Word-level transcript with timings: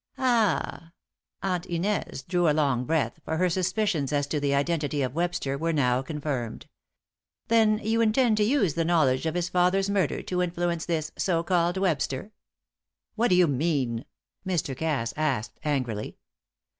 "Ah!" 0.17 0.93
Aunt 1.43 1.67
Inez 1.67 2.23
drew 2.23 2.49
a 2.49 2.53
long 2.57 2.85
breath, 2.85 3.19
for 3.23 3.37
her 3.37 3.51
suspicions 3.51 4.11
as 4.11 4.25
to 4.25 4.39
the 4.39 4.55
identity 4.55 5.03
of 5.03 5.13
Webster 5.13 5.59
were 5.59 5.71
now 5.71 6.01
confirmed. 6.01 6.65
"Then 7.49 7.77
you 7.83 8.01
intend 8.01 8.37
to 8.37 8.43
use 8.43 8.73
the 8.73 8.83
knowledge 8.83 9.27
of 9.27 9.35
his 9.35 9.47
father's 9.49 9.91
murder 9.91 10.23
to 10.23 10.41
influence 10.41 10.87
this 10.87 11.11
so 11.19 11.43
called 11.43 11.77
Webster?" 11.77 12.31
"What 13.13 13.27
do 13.27 13.35
you 13.35 13.45
mean?" 13.45 14.05
Mr. 14.43 14.75
Cass 14.75 15.13
asked 15.15 15.59
angrily. 15.63 16.17